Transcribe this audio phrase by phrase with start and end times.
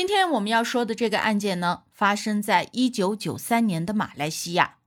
[0.00, 4.78] 今天我们要说的这个案件呢，发生在一九九三年的马来西亚。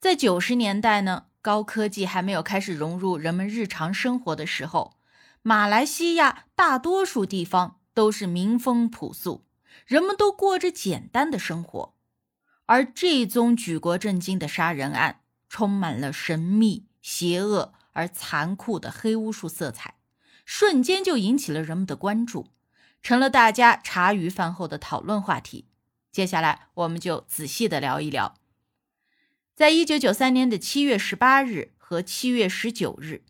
[0.00, 4.94] 在九十年代呢，高科技还没有开始融入人们日常生活的时候，
[5.42, 9.44] 马来西亚大多数地方都是民风朴素，
[9.86, 11.94] 人们都过着简单的生活。
[12.64, 15.20] 而这宗举国震惊的杀人案，
[15.50, 19.96] 充满了神秘、邪恶而残酷的黑巫术色彩，
[20.46, 22.46] 瞬间就引起了人们的关注。
[23.02, 25.66] 成了大家茶余饭后的讨论话题。
[26.10, 28.34] 接下来，我们就仔细的聊一聊。
[29.54, 33.22] 在一九九三年的七月十八日和七月十九日，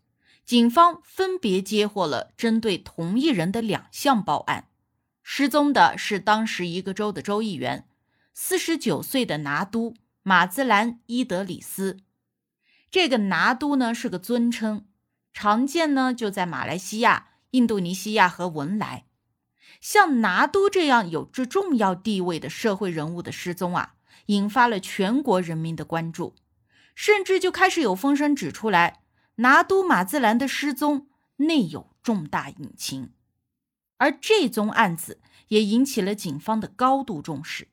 [0.45, 4.67] 警方分别接获了针对同一人的两项报案。
[5.23, 7.87] 失踪的是当时一个州的州议员，
[8.33, 11.99] 四十九岁的拿督马兹兰伊德里斯。
[12.89, 14.85] 这个拿督呢是个尊称，
[15.31, 19.05] 常见呢就在马来西亚、印度尼西亚和文莱。
[19.81, 23.95] 像拿督这样有着重要地位的社会人物的失踪啊，
[24.27, 26.35] 引发了全国人民的关注，
[26.95, 29.01] 甚至就开始有风声指出来，
[29.35, 33.11] 拿督马自兰的失踪内有重大隐情。
[33.97, 37.67] 而这宗案子也引起了警方的高度重视，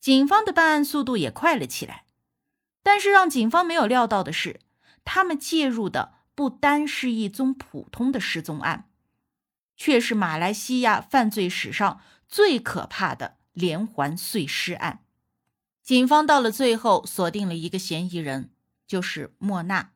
[0.00, 2.04] 警方的办案速度也快了起来。
[2.82, 4.58] 但是让警方没有料到的是，
[5.04, 8.88] 他们介入的不单是一宗普通的失踪案。
[9.76, 15.04] 却是马来西亚犯罪史上最可怕的连环碎尸案。
[15.82, 18.50] 警方到了最后，锁定了一个嫌疑人，
[18.86, 19.92] 就是莫娜。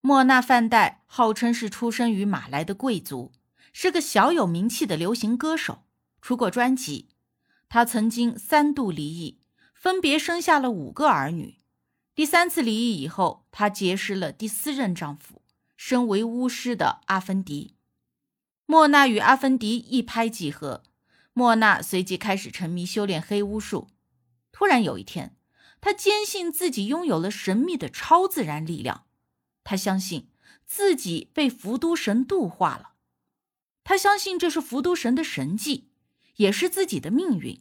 [0.00, 3.32] 莫娜范代号称是出生于马来的贵族，
[3.72, 5.84] 是个小有名气的流行歌手，
[6.22, 7.10] 出过专辑。
[7.68, 9.42] 她曾经三度离异，
[9.74, 11.58] 分别生下了五个儿女。
[12.14, 15.42] 第三次离异以后，她结识了第四任丈夫，
[15.76, 17.76] 身为巫师的阿芬迪。
[18.70, 20.84] 莫娜与阿芬迪一拍即合，
[21.32, 23.88] 莫娜随即开始沉迷修炼黑巫术。
[24.52, 25.36] 突然有一天，
[25.80, 29.06] 她坚信自己拥有了神秘的超自然力量，
[29.64, 30.28] 她相信
[30.68, 32.92] 自己被伏都神度化了，
[33.82, 35.88] 她相信这是伏都神的神迹，
[36.36, 37.60] 也是自己的命运。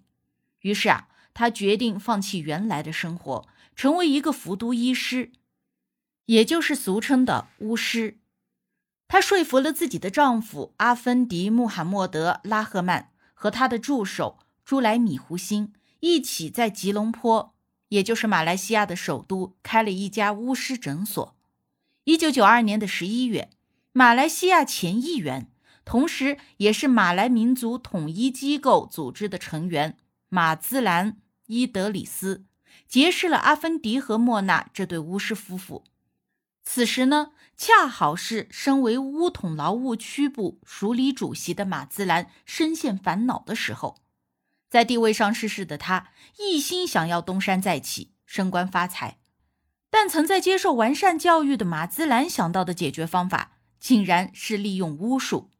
[0.59, 5.31] 于是啊，她决定放弃原来的生活，成为一个伏都医师，
[6.25, 8.19] 也就是俗称的巫师。
[9.09, 17.55] 她说服了自己的丈夫阿芬迪·穆罕默德·拉赫曼和他的助手朱莱米·胡辛一起在吉隆坡，
[17.87, 21.35] 也就是马来西亚的首都，开了一家巫师诊所。
[22.03, 23.49] 一九九二年的十一月，
[23.93, 25.51] 马来西亚前议员，
[25.83, 29.97] 同时也是马来民族统一机构组织的成员
[30.29, 31.13] 马兹兰·
[31.47, 32.45] 伊德里斯
[32.87, 35.83] 结识了阿芬迪和莫娜这对巫师夫妇。
[36.61, 43.97] 此时呢，恰好是身为乌统劳务区部署理主席的马兹兰深陷烦恼的时候，
[44.69, 49.19] 在地位上失势的他，一心想要东山再起、升官发财。
[49.89, 55.51] 但曾在接受完善教育的马兹兰想到的解决方法，竟然是利用巫术。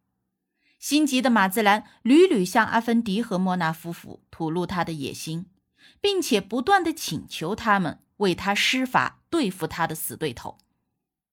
[0.79, 5.47] 心急的马兹兰屡屡向阿芬迪和莫纳夫妇吐露他的野心，
[5.99, 10.59] 并且不断的请求他们为他施法对付他的死对头。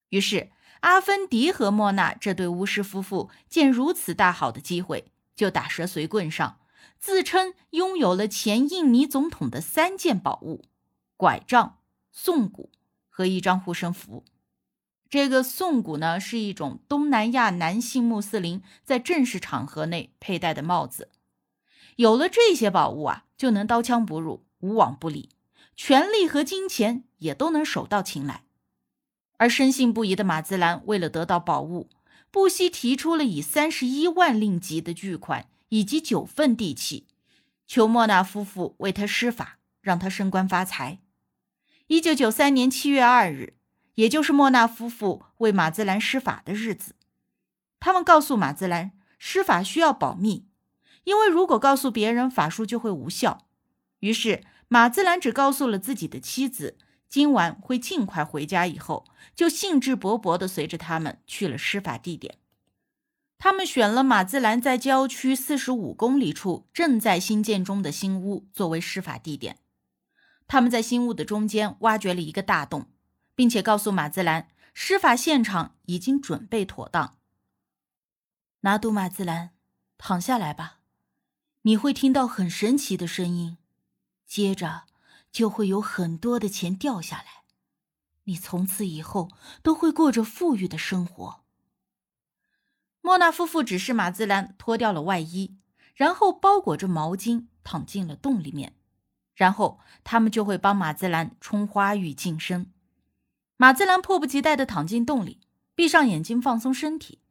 [0.09, 0.51] 于是，
[0.81, 6.59] 阿芬迪和莫娜这对巫师夫妇见如此大好的机会，就打蛇随棍上，
[6.99, 10.65] 自称拥有了前印尼总统的三件宝物：
[11.15, 11.79] 拐杖、
[12.11, 12.71] 颂骨
[13.09, 14.23] 和一张护身符。
[15.09, 21.09] 这个颂骨呢，是一种东南亚男性穆斯林在正式场合内佩戴的帽子。
[21.95, 25.29] 有了这些宝物啊，就能刀枪不入、无往不利，
[25.75, 28.43] 权力和金钱也都能手到擒来。
[29.37, 31.89] 而深信不疑的马兹兰为了得到宝物，
[32.31, 37.05] 不惜提出了以三十一万令吉的巨款以及九份地契，
[37.67, 40.99] 求莫纳夫妇为他施法，让他升官发财。
[41.87, 43.53] 一九九三年七月二日，
[43.95, 46.95] 也就是莫纳夫妇为马兹兰施法的日子，
[47.79, 50.47] 他们告诉马兹兰，施法需要保密，
[51.03, 53.45] 因为如果告诉别人，法术就会无效。
[53.99, 56.77] 于是马兹兰只告诉了自己的妻子。
[57.09, 59.05] 今晚会尽快回家，以后
[59.35, 62.37] 就兴致勃勃地随着他们去了施法地点。
[63.37, 69.59] 他们选了马自兰在郊区四十五公里处正在兴建中的新屋作为施法地点。
[70.47, 72.87] 他们在新屋的中间挖掘了一个大洞，
[73.35, 77.17] 并且告诉马自兰，施法现场已经准备妥当。
[78.61, 79.51] 拿督马自兰，
[79.97, 80.79] 躺下来吧，
[81.61, 83.57] 你会听到很神奇的声音，
[84.25, 84.85] 接着
[85.37, 87.43] 就会有很多的钱掉下来，
[88.23, 89.29] 你从此以后
[89.61, 91.43] 都会过着富裕的生活。
[93.01, 95.59] 莫纳夫妇指示马兹兰脱掉了外衣，
[95.93, 98.73] 然后包裹着毛巾躺进了洞里面，
[99.35, 102.73] 然后他们就会帮马兹兰冲花浴净身。
[103.57, 105.41] 马兹兰迫不及待地躺进洞里，
[105.75, 107.21] 闭上眼睛放松身体，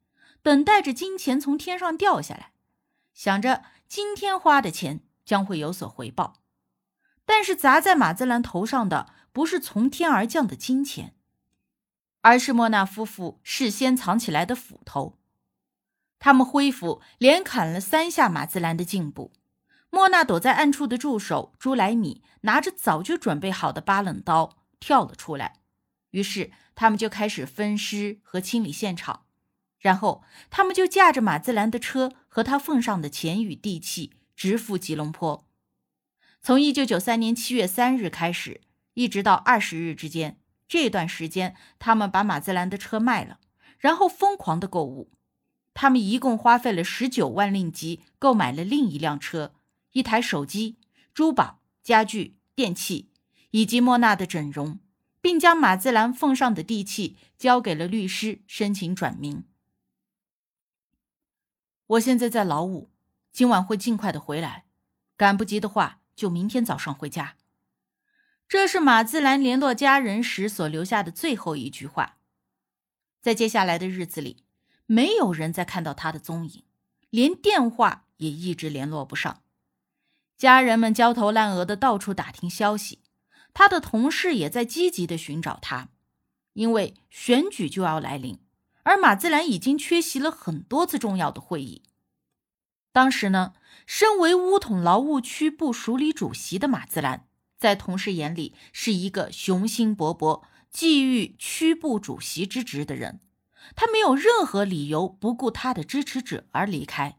[0.43, 2.53] 等待着金钱从天上掉下来，
[3.13, 6.35] 想着今天花的钱将会有所回报。
[7.27, 11.15] 但是砸在马兹兰头上的不是从天而降的金钱，
[12.23, 15.19] 而是莫纳夫妇事先藏起来的斧头。
[16.19, 19.33] 他们挥斧连砍了三下马兹兰的颈部。
[19.91, 25.61] 莫娜躲在暗处的助手朱莱米拿着早就准备好的巴冷刀跳了出来。
[26.11, 29.25] 于是他们就开始分尸和清理现场，
[29.79, 35.46] 然后他们就驾着马兹兰的车和他奉上的钱与地契，直赴吉隆坡。
[36.47, 38.61] 从一九九三年七月三日开始，
[38.95, 40.39] 一直到二十日之间，
[40.69, 43.41] 这段时间他们把马自兰的车卖了，
[43.81, 45.11] 然后疯狂的购物。
[45.75, 49.55] 他们一共花费了十九万令吉购买了另一辆车、
[49.91, 50.79] 一台手机、
[51.13, 53.11] 珠宝、家具、电器
[53.51, 54.79] 以及莫娜的整容，
[55.21, 59.43] 并将马自兰奉上的地契交给了律师申请转名。
[61.89, 62.89] 我现在在老五，
[63.33, 64.67] 今晚会尽快的回来，
[65.17, 67.37] 赶不及的话就明天早上回家。
[68.49, 72.17] 这是马自兰联络家人时所留下的最后一句话。
[73.21, 74.43] 在接下来的日子里。
[74.89, 76.63] 没有人再看到他的踪影，
[77.11, 79.43] 连电话也一直联络不上。
[80.37, 83.01] 家人们焦头烂额的到处打听消息，
[83.53, 85.89] 他的同事也在积极的寻找他，
[86.53, 88.39] 因为选举就要来临，
[88.85, 91.83] 而马自兰已经缺席了很多次重要的会议。
[92.97, 93.53] 当时呢，
[93.87, 97.27] 身为乌统劳务区部署理主席的马兹兰，
[97.59, 103.21] 在同事眼里是一个雄心勃勃、觊觎区部主席之职的人。
[103.75, 107.19] 他没有任何理由不顾他的支持者而离开。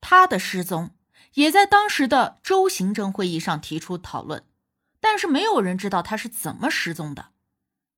[0.00, 0.90] 他的失踪
[1.34, 4.44] 也在当时的州行政会议上提出讨论，
[5.00, 7.30] 但是没有人知道他是怎么失踪的。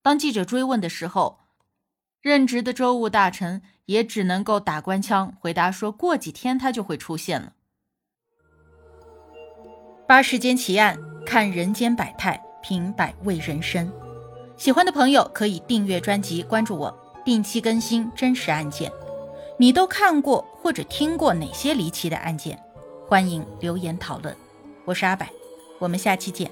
[0.00, 1.40] 当记者追问的时候，
[2.22, 7.54] 任职的州务大臣也只能够打官腔回答说：“过几天他就会出现了。”
[10.06, 13.90] 八世间奇案，看人间百态，品百味人生。
[14.58, 16.94] 喜欢的朋友可以订阅专辑，关注我。
[17.24, 18.92] 定期更新真实案件，
[19.58, 22.58] 你都看过或者听过哪些离奇的案件？
[23.06, 24.36] 欢迎留言讨论。
[24.84, 25.26] 我是阿柏，
[25.78, 26.50] 我们下期见。